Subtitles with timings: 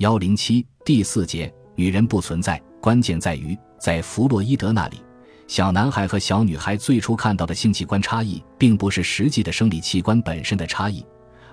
[0.00, 4.96] 幺零七第四节，女人不存在，关键在于在弗洛伊德那里，
[5.46, 11.04] 小男孩和小女孩最初看到的性器官差异，并不是实际的生理器官本身的差异，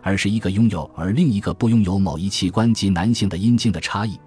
[0.01, 4.17] 而是一个拥有而另一个不拥有某一器官及男性的阴茎的差异。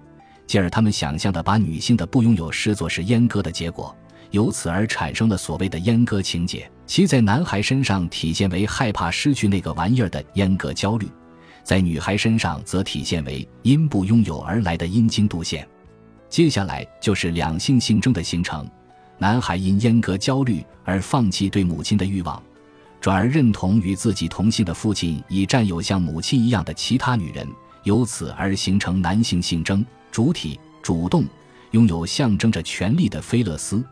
[0.45, 3.95] 继而，他们想象的把女性的不拥有视作是阉割的结果，
[4.29, 6.71] 由此而产生了所谓的阉割情节。
[6.85, 11.07] 其在男孩身上体现为害怕失去那个玩意儿的阉割焦虑，
[11.63, 15.67] 在女孩身上则体现为因不拥有而来的阴茎度线。
[16.29, 18.69] 接下来就是两性性征的形成，
[19.17, 22.41] 男孩因阉割焦虑而放弃对母亲的欲望，
[22.99, 27.47] 转而认同与自己同性的父亲已占有像母亲一样的其他女人，
[27.83, 29.85] 由此而形成男性性征。
[30.11, 31.25] 主体主动
[31.71, 33.83] 拥有象征着权力的菲勒斯，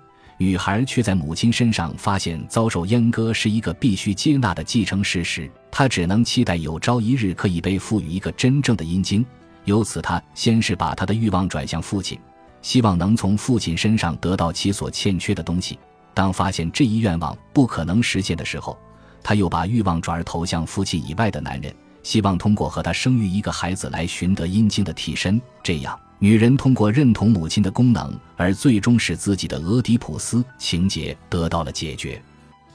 [0.41, 5.51] 女孩却在母亲身上发现遭受阉割是一个必须接纳的继承事实。
[5.69, 9.23] 她只能期待有朝一日可以被赋予一个真正的阴茎。
[9.65, 12.17] 由此，她先是把她的欲望转向父亲，
[12.61, 15.77] 希望能从父亲身上得到其所欠缺的东西。
[16.13, 18.79] 当发现这一愿望不可能实现的时候，
[19.21, 25.41] 她又把欲望转而投向父亲以外的男人，希望通过和他生育一个孩子来寻得阴茎的替身。
[25.61, 25.99] 这样。
[26.21, 32.21] 女人通过认同母亲的功能，而最终使自己的俄狄浦斯情节得到了解决。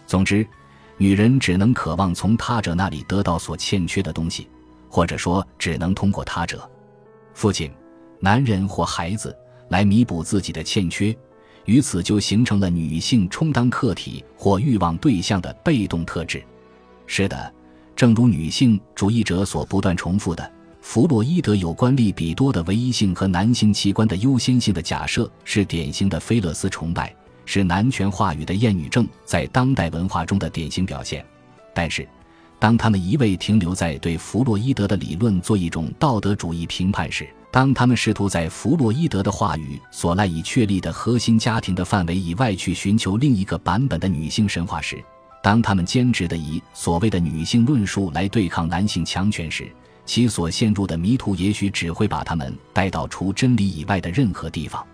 [0.07, 0.47] 总之，
[0.97, 4.49] 女人只能渴望从他者那里得到所欠缺的东西，
[4.89, 6.69] 或者说，只能通过他者——
[7.35, 7.71] 父亲、
[8.19, 9.37] 男人或孩子
[9.69, 11.15] 来弥补自己的欠缺。
[11.67, 16.43] 于此就形成了女性充当客体或欲望对象的被动特质。
[17.07, 17.53] 是的，
[17.95, 20.51] 正如女性主义者所不断重复的。
[20.85, 27.13] 弗洛伊德有关利比多的唯一性和男性器官的优先性的假设是典型的菲勒斯崇拜，
[27.47, 31.25] 是男权话语的厌女症在当代文化中的典型表现。
[31.75, 32.07] 但是，
[32.59, 45.03] 当他们一味停留在对弗洛伊德的理论做一种道德主义评判时，当他们试图在弗洛伊德的话语所赖以确立的核心家庭的范围以外去寻求另一个版本的女性神话时，
[45.43, 49.67] 当他们坚持地以所谓的女性论述来对抗男性强权时，
[50.07, 54.85] 其所陷入的迷途，也许只会把他们带到除真理以外的任何地方。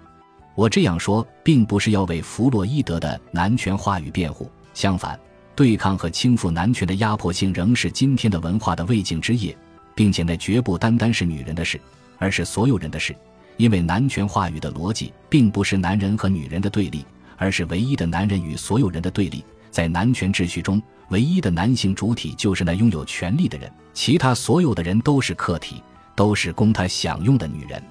[0.54, 4.50] 我这样说，并不是要为弗洛伊德的男权话语辩护。
[4.74, 5.18] 相反，
[5.56, 9.56] 对抗和倾覆男权的压迫性仍是今天的文化的未竟之业，
[9.94, 11.80] 并且那绝不单单是女人的事，
[12.18, 13.14] 而是所有人的事。
[13.56, 17.04] 因为男权话语的逻辑，并不是男人和女人的对立，
[17.36, 19.44] 而是唯一的男人与所有人的对立。
[19.70, 25.82] 在男权秩序中，唯一的男性主体就是那拥有权力的人，其他所有的人都是客体，
[26.14, 27.82] 都是供他享用的女人。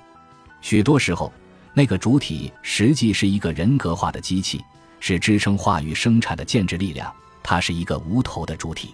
[0.61, 1.31] 许多时候，
[1.73, 4.61] 那个主体实际是一个人格化的机器，
[4.99, 7.13] 是支撑话语生产的建制力量。
[7.43, 8.93] 它是一个无头的主体，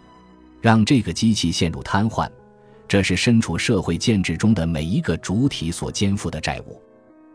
[0.62, 2.30] 让这个机器陷入瘫痪，
[2.88, 6.82] 这是身处社会建制中的每一个主体所肩负的债务。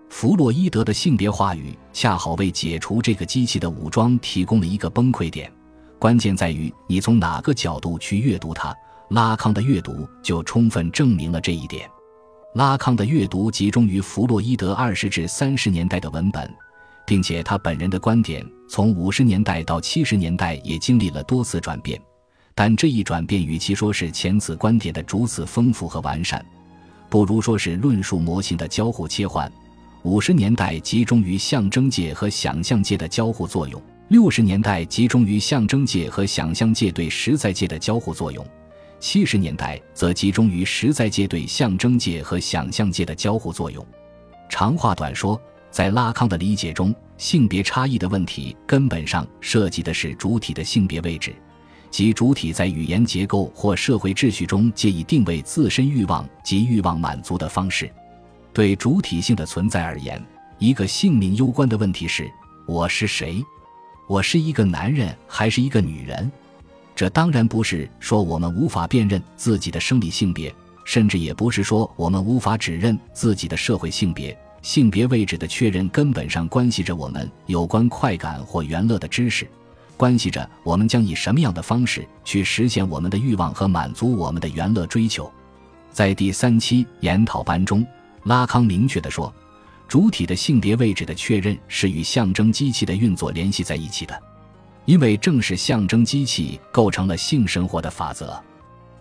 [0.09, 5.53] 弗洛伊德的性别话语恰好为解除这个机器的武装提供了一个崩溃点，
[6.01, 8.75] 关键在于你从哪个角度去阅读它。
[9.11, 11.91] 拉康的阅读就充分证明了这一点。
[12.55, 16.49] 拉康的阅读集中于弗洛伊德二十至三十年代的文本，
[17.05, 22.01] 并且他本人的观点从五十年代到七十年代也经历了多次转变，
[22.55, 26.45] 但这一转变与其说是前此观点的逐次丰富和完善，
[27.09, 29.51] 不如说是论述模型的交互切换。
[30.05, 38.45] 五十年代集中于象征界和想象界的交互作用，六十年代集中于象征界和想象界对实在界的交互作用，
[38.99, 43.87] 七十年代则集中于实在界对象征界和想象界的交互作用。
[44.49, 45.41] 长话短说，
[45.71, 51.33] 在拉康的理解中，性别差异的问题根本上涉及的是主体的性别位置，
[51.89, 57.89] 即主体在语言结构或社会秩序中借以定位自身欲望及欲望满足的方式。
[58.53, 60.21] 对主体性的存在而言，
[60.59, 62.29] 一个性命攸关的问题是：
[62.67, 63.41] 我是谁？
[64.11, 66.29] 我是一个男人还是一个女人？
[66.97, 70.53] 这当然不是说我们无法辨认自己的生理性别，
[70.85, 74.37] 甚至也不是说我们无法指认自己的社会性别。
[74.63, 79.49] 性别位置的确认根本上关系着我们有关快感或元乐的知识，
[79.97, 85.31] 关系着我们将以什么样的方式去实现我们的欲望和满足我们的元乐追求。
[85.93, 87.87] 在第三期研讨班中。
[88.25, 89.33] 拉康明确地说，
[89.91, 94.17] 主体的性别位置的确认是与象征机器的运作联系在一起的，
[94.85, 98.41] 因为正是象征机器构成了性生活的法则。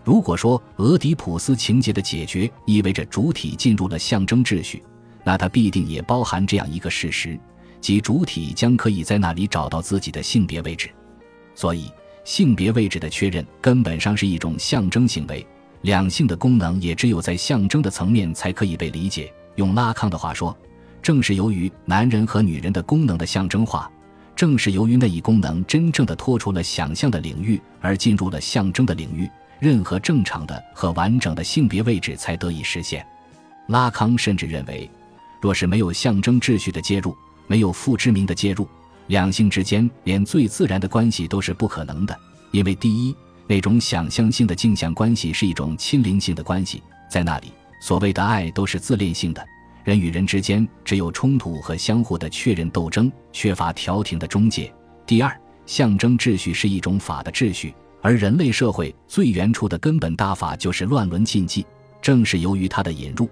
[0.02, 4.82] 如果说俄狄浦斯情节的解决意味着主体进入了象征秩序，
[5.22, 7.38] 那它必定也包含这样一个事实，
[7.80, 10.90] 即主体将可以在那里找到自己的性别位置。
[11.54, 11.88] 所以，
[12.24, 15.46] 性别位置的确认根本上是一种象征行为。
[15.82, 19.32] 两性的功能也只有在象征的层面才可以被理解。
[19.54, 20.56] 用拉康的话说，
[21.02, 23.90] 正是由于男人和女人的功能的象征化，
[24.36, 33.04] 正是由于那一功能真正的脱出了想象的领域而进入了象征的领域，任何正常的和完整的性别位置才得以实现。
[33.66, 34.90] 拉康甚至认为，
[35.40, 37.16] 若是没有象征秩序的介入，
[37.46, 38.68] 没有父之名的介入，
[39.06, 42.18] 两性之间连最自然的关系都是不可能的。
[42.50, 43.14] 因为第一，
[43.46, 49.46] 那种想象性的镜像关系是一种亲邻性的关系，在那里，所谓的爱都是自恋性的，
[49.84, 54.72] 人与人之间只有冲突和相互的确认斗争，缺乏调停的中介。
[55.06, 55.34] 第二，
[55.66, 61.66] 象征秩序是一种法的秩序，而人类社会最原初的根本大法就是乱伦禁忌。
[62.02, 63.28] 正是由于它的引入，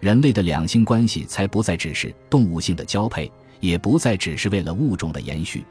[0.00, 5.64] 人类的两性关系才不再只是动物性的交配，也不再只是为了物种的延续。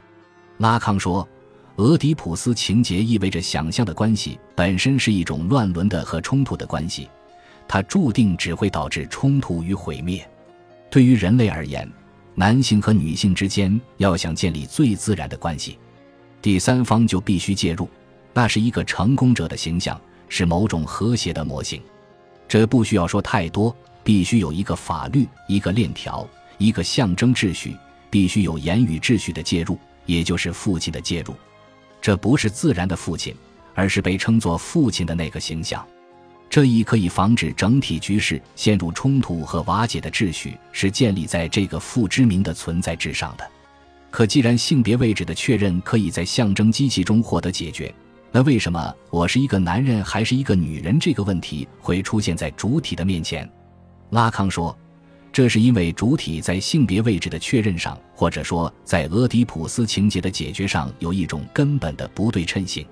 [0.58, 1.26] 拉康说。
[1.76, 7.08] 俄狄浦斯情节意味着想象的关系本身是一种乱伦的和冲突的关系，
[7.72, 10.22] 它注定只会导致冲突与毁灭。
[10.90, 11.90] 对于人类而言，
[12.34, 15.78] 男性和女性之间要想建立最自然的关系，
[16.42, 17.88] 第三方就必须介入，
[18.34, 19.98] 那是一个成功者的形象，
[20.28, 21.80] 是某种和谐的模型。
[22.46, 26.28] 这不需要说太多，必须有一个法律、一个链条、
[26.58, 27.74] 一个象征秩序，
[28.10, 31.34] 必须有言语秩序的介入，也就是父亲的介入。
[32.02, 33.34] 这不是自然的父亲，
[33.74, 35.82] 而是被称作父亲的那个形象。
[36.52, 43.50] 这一可以防止整体局势陷入冲突和瓦解的秩序，是建立在这个父之名的存在之上的。
[44.10, 47.90] 可既然性别位置的确认可以在象征机器中获得解决，
[48.30, 53.50] 那为什么我是一个男人还是一个女人这个问题会出现在主体的面前？
[54.10, 54.76] 拉康说。
[55.32, 62.84] 这是因为主体在性别位置的确认上，或者说在俄狄浦斯情节的解决上，有一种根本的不对称性。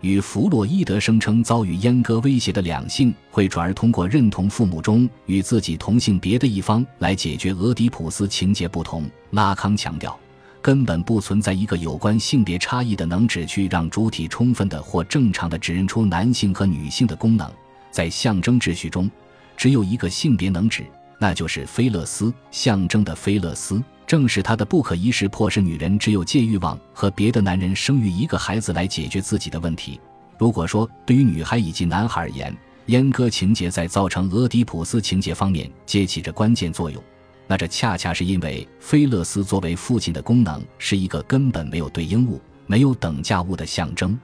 [0.00, 10.18] 与弗洛伊德声称遭遇阉割威胁的两性会转而通过认同父母中与自己同性别的一方来解决俄狄浦斯情节不同，拉康强调，
[10.62, 17.50] 根本不存在一个有关性别差异的能指去让主体充分的或正常的指认出男性和女性的功能。
[17.90, 19.10] 在象征秩序中，
[19.56, 20.84] 只有一个性别能指。
[21.22, 30.00] 那就是菲勒斯象征的菲勒斯，正是他的不可一世，迫使女人只有借欲望和别的男人生育一个孩子来解决自己的问题。
[30.36, 32.52] 如果说对于女孩以及男孩而言，
[32.88, 37.00] 阉割情节在造成俄狄浦斯情节方面皆起着关键作用，
[37.46, 44.18] 那这恰恰是因为菲勒斯作为父亲的功能是一个根本没有对应物、没有等价物的象征，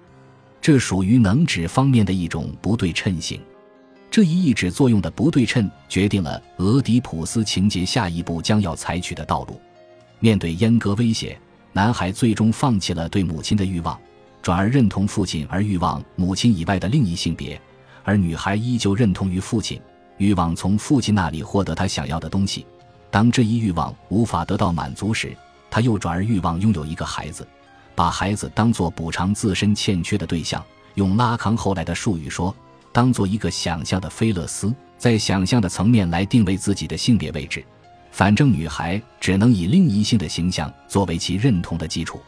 [0.60, 3.40] 这属于能指方面的一种不对称性。
[4.10, 9.60] 这一抑制作用的不对称，决定了俄狄浦斯情节下一步将要采取的道路。
[10.18, 11.38] 面对阉割威胁，
[11.72, 13.98] 男孩最终放弃了对母亲的欲望，
[14.42, 17.58] 转而认同父亲，而欲望母亲以外的另一性别；
[18.02, 19.80] 而女孩依旧认同于父亲，
[20.18, 22.66] 欲望从父亲那里获得她想要的东西。
[23.10, 25.36] 当这一欲望无法得到满足时，
[25.70, 27.46] 他又转而欲望拥有一个孩子，
[27.94, 30.64] 把孩子当作补偿自身欠缺的对象。
[30.94, 32.54] 用拉康后来的术语说。
[32.92, 37.62] 当做一个想象的菲勒斯，在想象的层面来定位自己的性别位置，
[38.16, 42.18] 反正女孩只能以另一性的形象作为其认同的基础。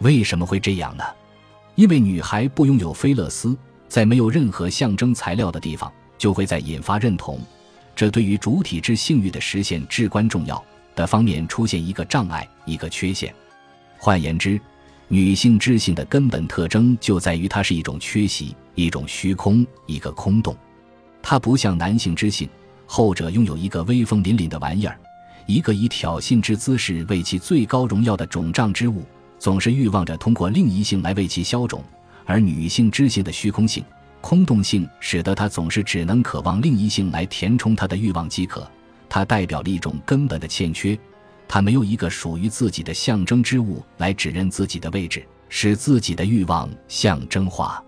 [0.00, 1.04] 为什么会这样呢？
[1.76, 3.56] 因为女孩不拥有菲勒斯，
[3.86, 5.88] 在没有任何象征材料的地方，
[6.18, 7.38] 就会在引发认同，
[7.94, 10.60] 这对于主体之性欲的实现至关重要
[10.96, 13.32] 的方面出现一个障碍，一个缺陷。
[13.98, 14.60] 换言之。
[15.06, 20.56] 女性知性的根本特征就在于它是一种缺席，一种虚空，一个空洞。
[21.22, 22.48] 它不像男性知性，
[22.86, 24.96] 后者拥有一个威风凛凛的玩意儿，
[25.46, 29.04] 一个以挑衅之姿势为其最高荣耀的肿胀之物，
[29.38, 31.82] 总是欲望着通过另一性来为其消肿。
[32.24, 33.82] 而女性知性的虚空性、
[34.20, 38.70] 空洞性，使得她总是只能渴望另一性来填充她的欲望即可。
[39.08, 40.96] 它代表了一种根本的欠缺。
[41.48, 47.82] 她没有一个属于自己的象征之物来指认自己的位置，使自己的欲望象征化，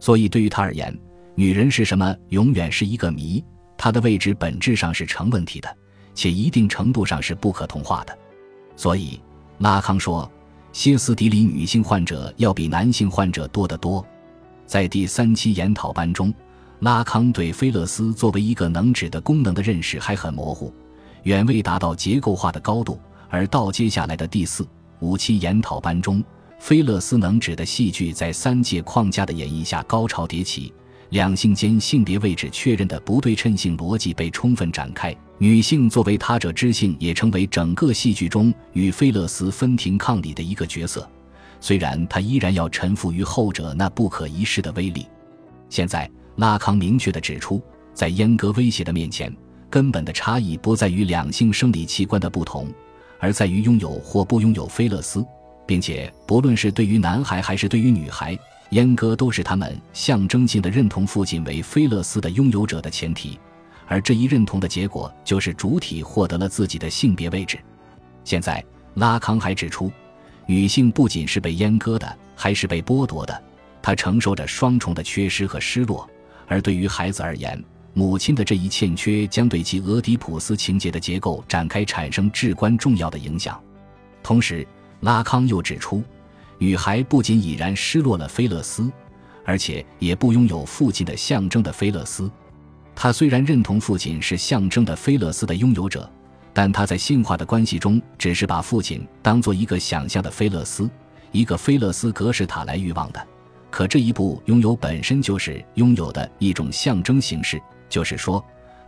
[0.00, 0.98] 所以对于他而言，
[1.34, 3.44] 女人是什么永远是一个谜。
[3.76, 5.76] 她的位置本质上是成问题的，
[6.14, 8.18] 且一定程度上是不可同化的。
[8.76, 9.20] 所以，
[9.58, 10.30] 拉康说，
[10.72, 14.04] 歇斯底里女性患者要比男性患者多得多。
[14.66, 16.32] 在第三期研讨班中，
[16.80, 20.72] 拉康对菲勒斯作为一个能指的功能的认识还很模糊。
[21.24, 22.98] 远未达到结构化的高度，
[23.30, 24.66] 而到接下来的第四、
[25.00, 26.22] 五期研讨班中，
[26.58, 30.72] 菲勒斯能指的戏剧在三界框架的演绎下高潮迭起，
[31.10, 41.08] 两性间性别位置确认的不对称性逻辑被充分展开，女性作为他者之性也成为整个戏剧中与菲勒斯分庭抗礼的一个角色，
[41.60, 45.06] 虽然她依然要臣服于后者那不可一世的威力。
[45.68, 47.60] 现在，拉康明确地指出，
[47.92, 49.34] 在阉割威胁的面前，
[49.68, 52.72] 根本的差异不在于两性生理器官的不同，
[53.18, 55.26] 而在于拥有或不拥有菲勒斯，
[55.66, 58.38] 并且不论是对于男孩还是对于女孩，
[58.70, 63.38] 阉割都是他们象征性的认同父亲为菲勒斯的拥有者的前提，
[63.86, 67.58] 而这一认同的结果就是主体获得了自己的性别位置。
[68.24, 68.64] 现在，
[68.94, 69.90] 拉康还指出，
[70.46, 73.42] 女性不仅是被阉割的，还是被剥夺的，
[73.82, 76.08] 她承受着双重的缺失和失落。
[76.46, 77.62] 而对于孩子而言，
[77.92, 83.60] 母亲的这一欠缺将对其俄狄浦斯情节的结构展开产生至关重要的影响。
[84.22, 84.66] 同时，
[85.00, 86.02] 拉康又指出，
[86.58, 88.90] 女孩不仅已然失落了菲勒斯，
[89.44, 92.30] 而且也不拥有父亲的象征的菲勒斯。
[92.94, 96.10] 他虽然认同父亲是象征的菲勒斯的拥有者。
[96.56, 100.88] 但他在性化的关系中，只是把父亲当做一个想象的菲勒斯，
[101.32, 103.26] 一个菲勒斯格式塔来欲望的。
[103.72, 108.42] 可这一步拥有本身就是拥有的一种象征形式，就是说，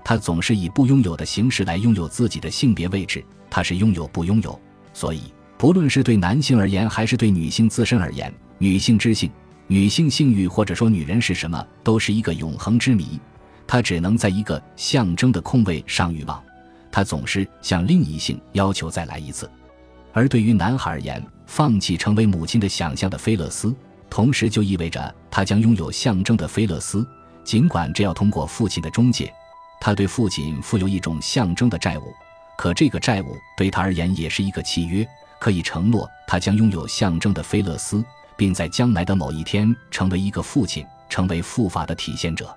[0.05, 3.21] 他总是以不拥有的形式来拥有自己的性别位置。
[3.51, 4.57] 他是拥有不拥有，
[4.93, 5.23] 所以
[5.59, 9.29] 不论是对男性而言，还是对女性自身而言，女性之性、
[9.67, 13.19] 女性性欲或者说女人是什么，都是一个永恒之谜。
[13.67, 16.43] 他只能在一个象征的空位上欲望。
[16.91, 19.51] 他总是向另一性要求再来一次，
[20.13, 23.75] 而对于男孩而言，放弃成为母亲的想象的菲勒斯，
[24.09, 27.07] 同时就意味着他将拥有象征的菲勒斯，
[27.45, 29.31] 尽管这要通过父亲的中介。
[29.79, 32.15] 他对父亲负有一种象征的债务，
[32.57, 35.07] 可这个债务对他而言也是一个契约，
[35.39, 38.03] 可以承诺他将拥有象征的菲勒斯，
[38.39, 42.57] 并在将来的某一天成为一个父亲，成为父法的体现者。